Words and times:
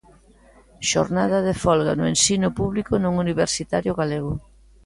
Xornada 0.91 1.39
de 1.47 1.53
folga 1.63 1.93
no 1.97 2.05
ensino 2.13 2.47
público 2.59 2.93
non 3.03 3.13
universitario 3.25 3.93
galego. 3.99 4.33